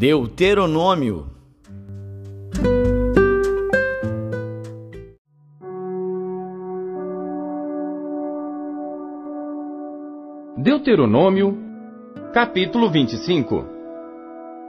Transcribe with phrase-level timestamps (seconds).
[0.00, 1.26] Deuteronômio.
[10.56, 11.54] Deuteronômio,
[12.32, 13.66] capítulo 25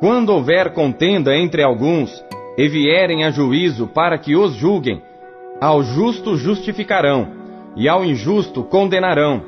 [0.02, 2.12] Quando houver contenda entre alguns,
[2.58, 5.02] e vierem a juízo para que os julguem,
[5.62, 7.30] ao justo justificarão,
[7.78, 9.42] e ao injusto condenarão.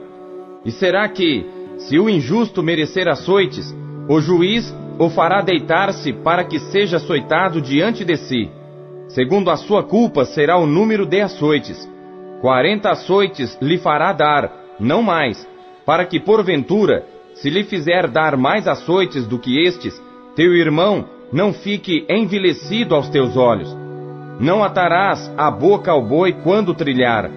[0.64, 1.46] E será que,
[1.78, 3.76] se o injusto merecer açoites,
[4.08, 8.52] o juiz o fará deitar-se para que seja açoitado diante de si.
[9.08, 11.90] Segundo a sua culpa será o número de açoites.
[12.42, 15.48] Quarenta açoites lhe fará dar, não mais,
[15.86, 20.02] para que porventura, se lhe fizer dar mais açoites do que estes,
[20.36, 23.76] teu irmão não fique envelhecido aos teus olhos.
[24.40, 27.30] Não atarás a boca ao boi quando trilhar.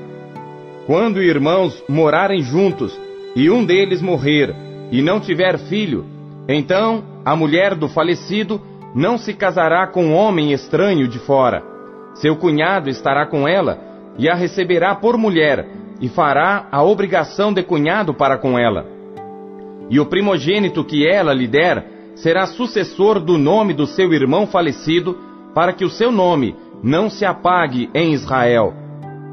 [0.86, 2.98] Quando irmãos morarem juntos,
[3.34, 4.54] e um deles morrer,
[4.90, 6.06] e não tiver filho,
[6.48, 8.60] então a mulher do falecido
[8.94, 11.60] não se casará com um homem estranho de fora.
[12.14, 13.80] Seu cunhado estará com ela,
[14.16, 15.68] e a receberá por mulher,
[16.00, 18.86] e fará a obrigação de cunhado para com ela.
[19.90, 25.18] E o primogênito que ela lhe der será sucessor do nome do seu irmão falecido,
[25.52, 28.72] para que o seu nome não se apague em Israel.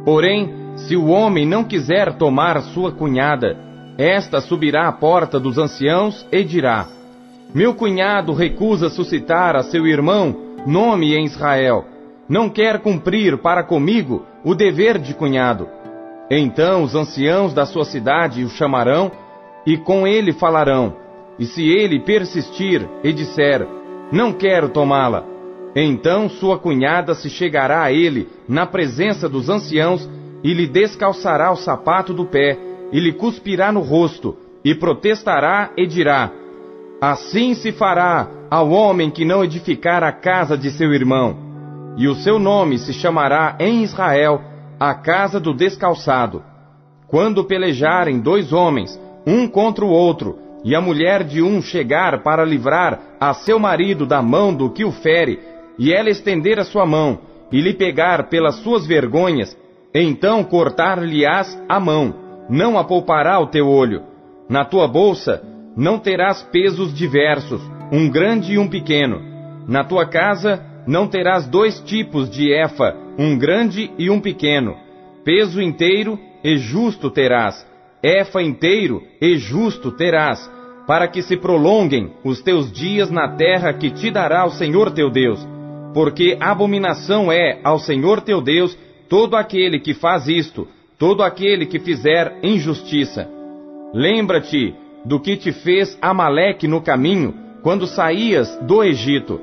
[0.04, 3.56] Porém, se o homem não quiser tomar sua cunhada,
[4.00, 6.88] esta subirá à porta dos anciãos e dirá:
[7.54, 11.86] Meu cunhado recusa suscitar a seu irmão nome em Israel.
[12.28, 15.70] Não quer cumprir para comigo o dever de cunhado.
[16.32, 19.12] Então os anciãos da sua cidade o chamarão
[19.68, 20.96] e com ele falarão.
[21.38, 23.68] E se ele persistir e disser:
[24.12, 25.24] Não quero tomá-la,
[25.76, 30.10] então sua cunhada se chegará a ele na presença dos anciãos
[30.44, 32.58] e lhe descalçará o sapato do pé
[32.92, 36.32] e lhe cuspirá no rosto e protestará e dirá:
[37.06, 41.36] Assim se fará ao homem que não edificar a casa de seu irmão.
[41.98, 44.40] E o seu nome se chamará em Israel
[44.80, 46.42] a casa do descalçado.
[47.10, 48.98] Quando pelejarem dois homens,
[49.28, 54.06] um contra o outro, e a mulher de um chegar para livrar a seu marido
[54.06, 55.42] da mão do que o fere,
[55.78, 57.20] e ela estender a sua mão,
[57.52, 59.58] e lhe pegar pelas suas vergonhas,
[59.94, 62.16] então cortar-lhe-ás a mão,
[62.50, 64.04] não a poupará o teu olho.
[64.48, 67.62] Na tua bolsa não terás pesos diversos,
[67.92, 69.22] um grande e um pequeno.
[69.68, 74.76] Na tua casa não terás dois tipos de efa, um grande e um pequeno.
[75.24, 77.66] Peso inteiro e justo terás,
[78.04, 80.52] efa inteiro e justo terás,
[80.86, 85.10] para que se prolonguem os teus dias na terra que te dará o Senhor teu
[85.10, 85.40] Deus.
[85.94, 90.68] Porque abominação é ao Senhor teu Deus todo aquele que faz isto,
[90.98, 93.30] todo aquele que fizer injustiça.
[93.94, 94.76] Lembra-te
[95.06, 99.40] do que te fez Amaleque no caminho, quando saías do Egito,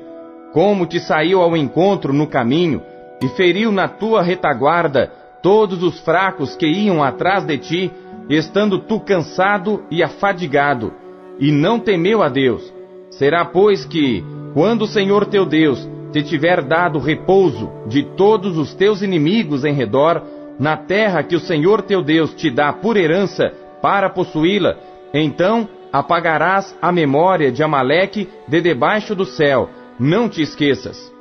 [0.53, 2.81] como te saiu ao encontro no caminho,
[3.21, 5.11] e feriu na tua retaguarda
[5.41, 7.91] todos os fracos que iam atrás de ti,
[8.29, 10.93] estando tu cansado e afadigado,
[11.39, 12.73] e não temeu a Deus.
[13.09, 14.23] Será, pois, que,
[14.53, 19.73] quando o Senhor teu Deus te tiver dado repouso de todos os teus inimigos em
[19.73, 20.23] redor,
[20.59, 23.51] na terra que o Senhor teu Deus te dá por herança
[23.81, 24.77] para possuí-la,
[25.13, 29.69] então apagarás a memória de Amaleque de debaixo do céu.
[29.99, 31.11] Não te esqueças.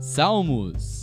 [0.00, 0.97] Salmos.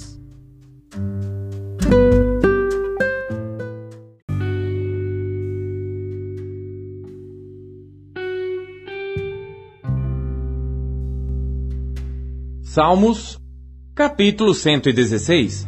[12.76, 13.40] Salmos,
[13.96, 15.66] capítulo 116.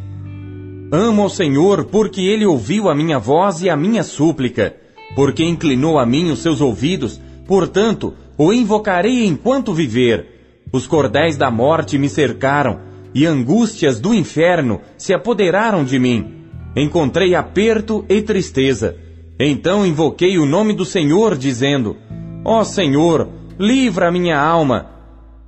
[0.92, 4.76] Amo ao Senhor porque ele ouviu a minha voz e a minha súplica,
[5.14, 10.60] porque inclinou a mim os seus ouvidos, portanto, o invocarei enquanto viver.
[10.70, 12.78] Os cordéis da morte me cercaram,
[13.14, 16.44] e angústias do inferno se apoderaram de mim.
[16.76, 18.98] Encontrei aperto e tristeza.
[19.40, 21.96] Então invoquei o nome do Senhor, dizendo:
[22.44, 24.97] Ó oh Senhor, livra a minha alma.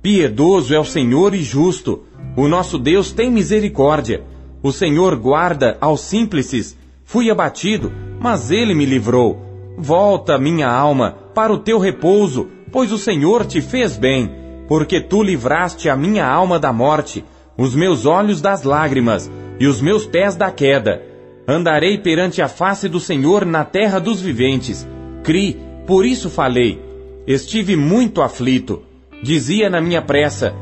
[0.01, 2.03] Piedoso é o Senhor e justo.
[2.35, 4.23] O nosso Deus tem misericórdia.
[4.63, 6.77] O Senhor guarda aos simples.
[7.03, 9.39] Fui abatido, mas ele me livrou.
[9.77, 15.21] Volta, minha alma, para o teu repouso, pois o Senhor te fez bem porque tu
[15.21, 17.25] livraste a minha alma da morte,
[17.57, 21.03] os meus olhos das lágrimas e os meus pés da queda.
[21.45, 24.87] Andarei perante a face do Senhor na terra dos viventes.
[25.25, 26.81] Cri, por isso falei.
[27.27, 28.81] Estive muito aflito.
[29.21, 30.53] Dizia na minha pressa: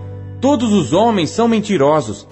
[0.42, 2.28] Todos os homens são mentirosos.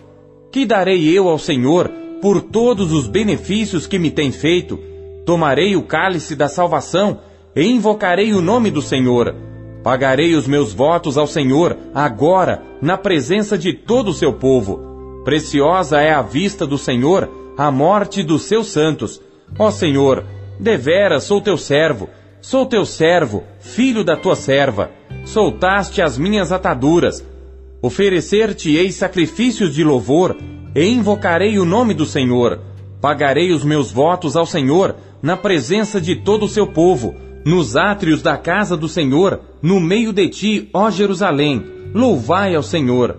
[0.52, 1.92] Que darei eu ao Senhor
[2.22, 4.80] por todos os benefícios que me tem feito?
[5.26, 7.20] Tomarei o cálice da salvação
[7.56, 9.36] e invocarei o nome do Senhor.
[9.84, 15.22] Pagarei os meus votos ao Senhor agora, na presença de todo o seu povo.
[15.24, 19.20] Preciosa é a vista do Senhor a morte dos seus santos.
[19.58, 20.24] Ó Senhor,
[20.60, 22.08] deveras sou teu servo,
[22.40, 24.92] sou teu servo, filho da tua serva.
[25.28, 27.22] Soltaste as minhas ataduras.
[27.82, 30.38] Oferecer-te-ei sacrifícios de louvor,
[30.74, 32.62] e invocarei o nome do Senhor.
[33.02, 37.14] Pagarei os meus votos ao Senhor, na presença de todo o seu povo,
[37.46, 41.62] nos átrios da casa do Senhor, no meio de ti, ó Jerusalém.
[41.94, 43.18] Louvai ao Senhor.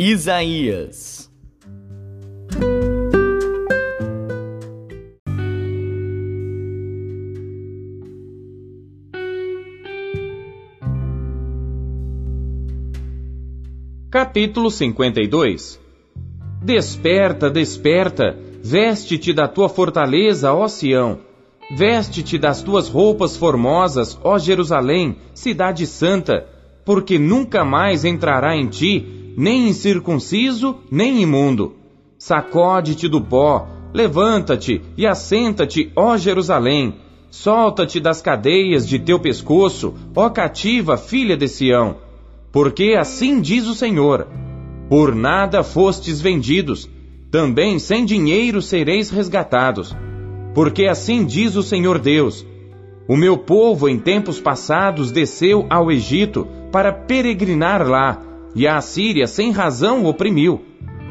[0.00, 1.28] Isaías
[14.08, 15.80] Capítulo 52
[16.62, 21.18] Desperta, desperta, veste-te da tua fortaleza, ó Sião.
[21.76, 26.46] Veste-te das tuas roupas formosas, ó Jerusalém, cidade santa,
[26.84, 31.76] porque nunca mais entrará em ti nem incircunciso, nem imundo.
[32.18, 36.96] Sacode-te do pó, levanta-te e assenta-te, ó Jerusalém.
[37.30, 42.08] Solta-te das cadeias de teu pescoço, ó cativa filha de Sião
[42.52, 44.26] porque assim diz o Senhor:
[44.88, 46.88] Por nada fostes vendidos,
[47.30, 49.94] também sem dinheiro sereis resgatados.
[50.54, 52.46] Porque assim diz o Senhor Deus:
[53.06, 58.20] O meu povo em tempos passados desceu ao Egito para peregrinar lá,
[58.54, 60.60] e a Assíria sem razão oprimiu.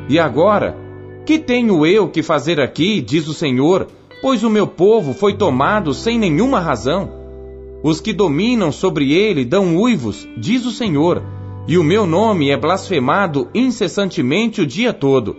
[0.10, 0.78] E agora,
[1.26, 3.88] que tenho eu que fazer aqui, diz o Senhor,
[4.22, 7.12] pois o meu povo foi tomado sem nenhuma razão?
[7.84, 11.22] Os que dominam sobre ele dão uivos, diz o Senhor,
[11.68, 15.36] e o meu nome é blasfemado incessantemente o dia todo.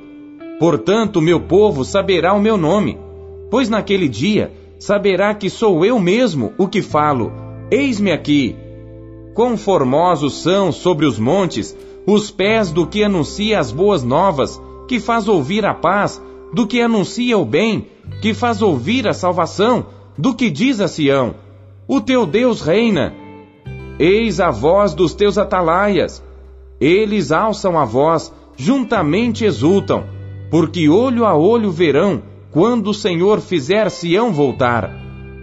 [0.59, 2.99] Portanto, meu povo saberá o meu nome,
[3.51, 7.33] pois naquele dia saberá que sou eu mesmo o que falo.
[7.71, 8.55] Eis-me aqui.
[9.35, 11.77] Quão formosos são sobre os montes
[12.11, 14.59] os pés do que anuncia as boas novas,
[14.89, 16.19] que faz ouvir a paz,
[16.55, 17.87] do que anuncia o bem,
[18.23, 19.85] que faz ouvir a salvação,
[20.17, 21.35] do que diz a Sião:
[21.87, 23.13] O teu Deus reina.
[23.99, 26.25] Eis a voz dos teus atalaias.
[26.81, 30.05] Eles alçam a voz, juntamente exultam,
[30.51, 34.91] porque olho a olho verão, quando o Senhor fizer Sião voltar.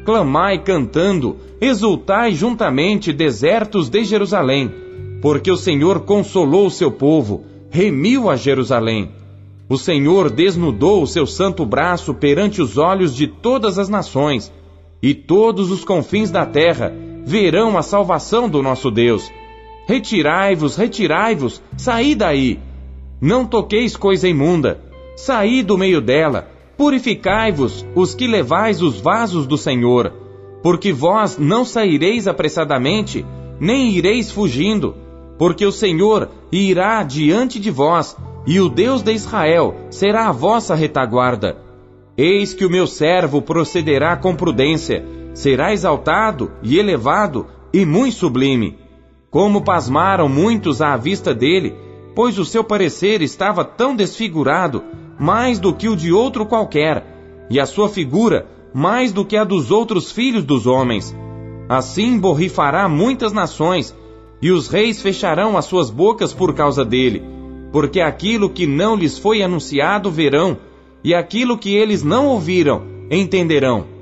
[0.04, 4.85] Clamai cantando, exultai juntamente, desertos de Jerusalém,
[5.26, 9.10] porque o Senhor consolou o seu povo, remiu a Jerusalém.
[9.68, 14.54] O Senhor desnudou o seu santo braço perante os olhos de todas as nações,
[15.02, 16.94] e todos os confins da terra
[17.26, 19.32] verão a salvação do nosso Deus.
[19.88, 22.60] Retirai-vos, retirai-vos, saí daí.
[23.20, 24.80] Não toqueis coisa imunda,
[25.16, 26.52] saí do meio dela.
[26.78, 30.14] Purificai-vos, os que levais os vasos do Senhor,
[30.62, 33.26] porque vós não saireis apressadamente,
[33.60, 35.04] nem ireis fugindo,
[35.38, 38.16] porque o Senhor irá diante de vós,
[38.48, 41.58] e o Deus de Israel será a vossa retaguarda.
[42.18, 48.78] Eis que o meu servo procederá com prudência, será exaltado e elevado e muito sublime.
[49.30, 51.76] Como pasmaram muitos à vista dele,
[52.16, 54.84] pois o seu parecer estava tão desfigurado,
[55.20, 57.04] mais do que o de outro qualquer,
[57.50, 61.16] e a sua figura mais do que a dos outros filhos dos homens.
[61.70, 63.96] Assim borrifará muitas nações,
[64.42, 67.24] e os reis fecharão as suas bocas por causa dele,
[67.72, 70.58] porque aquilo que não lhes foi anunciado verão,
[71.04, 73.96] e aquilo que eles não ouviram entenderão.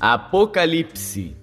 [0.00, 1.41] Apocalipse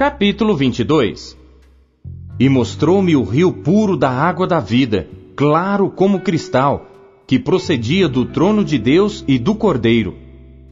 [0.00, 1.36] Capítulo 22
[2.38, 6.86] E mostrou-me o rio puro da água da vida, claro como cristal,
[7.26, 10.14] que procedia do trono de Deus e do Cordeiro.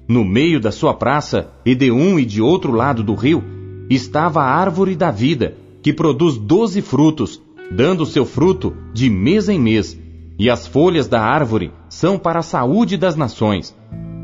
[0.08, 3.44] No meio da sua praça, e de um e de outro lado do rio,
[3.90, 7.38] estava a árvore da vida, que produz doze frutos,
[7.70, 9.94] dando seu fruto de mês em mês,
[10.38, 13.76] e as folhas da árvore são para a saúde das nações.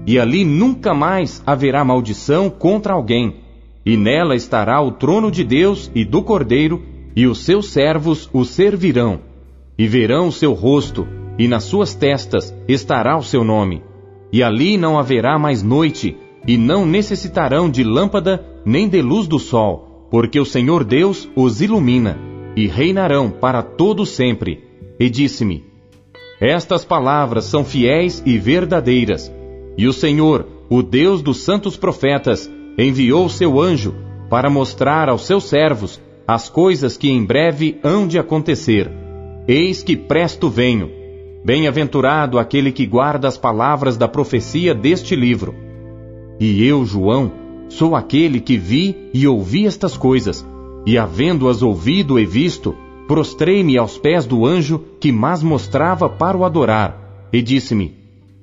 [0.07, 3.44] E ali nunca mais haverá maldição contra alguém
[3.85, 6.83] e nela estará o trono de Deus e do Cordeiro,
[7.15, 9.21] e os seus servos o servirão,
[9.79, 11.07] e verão o seu rosto,
[11.39, 13.83] e nas suas testas estará o seu nome.
[14.33, 19.39] E ali não haverá mais noite, e não necessitarão de lâmpada nem de luz do
[19.39, 22.19] sol, porque o Senhor Deus os ilumina,
[22.57, 24.65] e reinarão para todo sempre.
[24.99, 25.65] E disse-me:
[26.41, 29.33] Estas palavras são fiéis e verdadeiras.
[29.77, 33.95] E o Senhor, o Deus dos santos profetas, enviou seu anjo
[34.29, 38.91] para mostrar aos seus servos as coisas que em breve hão de acontecer.
[39.47, 40.91] Eis que presto venho.
[41.45, 45.55] Bem-aventurado aquele que guarda as palavras da profecia deste livro.
[46.41, 47.31] E eu, João,
[47.69, 50.45] sou aquele que vi e ouvi estas coisas,
[50.87, 52.75] e havendo-as ouvido e visto,
[53.07, 57.95] prostrei-me aos pés do anjo que mas mostrava para o adorar, e disse-me: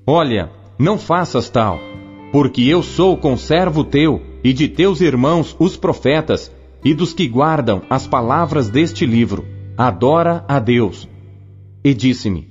[0.06, 1.91] Olha, não faças tal
[2.32, 6.52] porque eu sou conservo teu e de teus irmãos os profetas
[6.84, 9.46] e dos que guardam as palavras deste livro.
[9.78, 11.08] Adora a Deus.
[11.84, 12.48] E disse-me: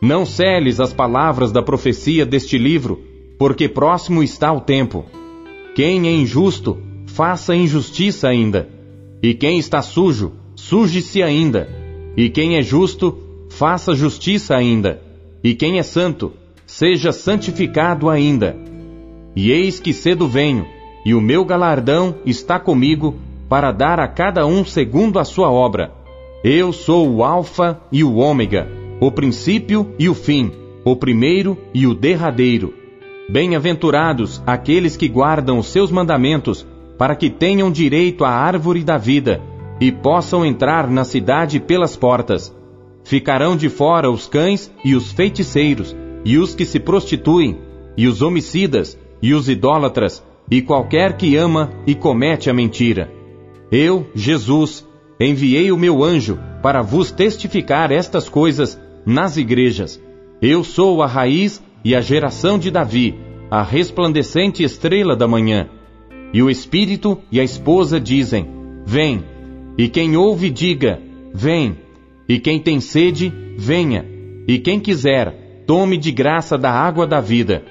[0.00, 3.00] Não celes as palavras da profecia deste livro,
[3.38, 5.04] porque próximo está o tempo.
[5.74, 8.68] Quem é injusto, faça injustiça ainda.
[9.22, 11.68] E quem está sujo, suje-se ainda.
[12.16, 13.18] E quem é justo,
[13.50, 15.02] faça justiça ainda.
[15.42, 16.32] E quem é santo,
[16.66, 18.71] seja santificado ainda.
[19.34, 20.66] E eis que cedo venho,
[21.04, 23.16] e o meu galardão está comigo,
[23.48, 25.92] para dar a cada um segundo a sua obra.
[26.44, 28.68] Eu sou o Alfa e o Ômega,
[29.00, 30.50] o princípio e o fim,
[30.84, 32.74] o primeiro e o derradeiro.
[33.28, 36.66] Bem-aventurados aqueles que guardam os seus mandamentos,
[36.98, 39.40] para que tenham direito à árvore da vida
[39.80, 42.54] e possam entrar na cidade pelas portas.
[43.04, 47.58] Ficarão de fora os cães e os feiticeiros, e os que se prostituem,
[47.96, 53.10] e os homicidas, e os idólatras, e qualquer que ama e comete a mentira.
[53.70, 54.86] Eu, Jesus,
[55.18, 60.02] enviei o meu anjo para vos testificar estas coisas nas igrejas.
[60.40, 63.14] Eu sou a raiz e a geração de Davi,
[63.50, 65.68] a resplandecente estrela da manhã.
[66.34, 68.46] E o Espírito e a esposa dizem:
[68.84, 69.24] Vem.
[69.78, 71.00] E quem ouve, diga:
[71.32, 71.78] Vem.
[72.28, 74.04] E quem tem sede, venha.
[74.48, 77.62] E quem quiser, tome de graça da água da vida.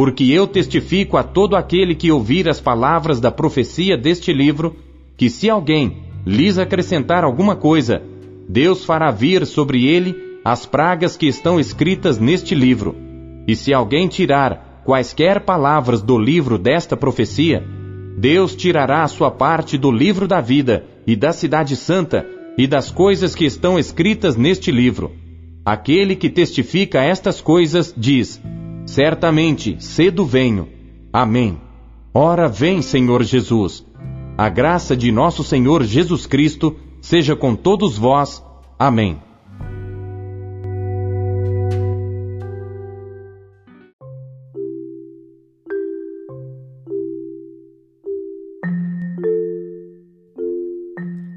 [0.00, 4.74] Porque eu testifico a todo aquele que ouvir as palavras da profecia deste livro,
[5.14, 8.00] que se alguém lhes acrescentar alguma coisa,
[8.48, 12.96] Deus fará vir sobre ele as pragas que estão escritas neste livro.
[13.46, 17.62] E se alguém tirar quaisquer palavras do livro desta profecia,
[18.16, 22.26] Deus tirará a sua parte do livro da vida e da cidade santa
[22.56, 25.12] e das coisas que estão escritas neste livro.
[25.62, 28.40] Aquele que testifica estas coisas diz:
[28.90, 30.68] Certamente, cedo venho.
[31.12, 31.60] Amém.
[32.12, 33.86] Ora vem, Senhor Jesus.
[34.36, 38.42] A graça de nosso Senhor Jesus Cristo seja com todos vós.
[38.76, 39.16] Amém.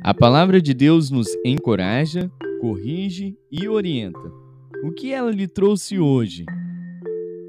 [0.01, 4.31] A palavra de Deus nos encoraja, corrige e orienta.
[4.83, 6.45] O que ela lhe trouxe hoje?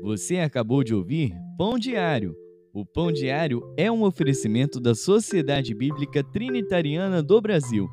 [0.04, 2.36] Você acabou de ouvir Pão Diário.
[2.74, 7.88] O Pão Diário é um oferecimento da Sociedade Bíblica Trinitariana do Brasil,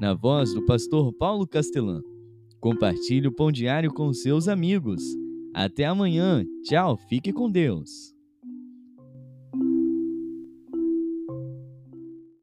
[0.00, 2.00] na voz do pastor Paulo Castelã.
[2.60, 5.02] Compartilhe o Pão Diário com seus amigos.
[5.52, 6.44] Até amanhã.
[6.62, 8.14] Tchau, fique com Deus.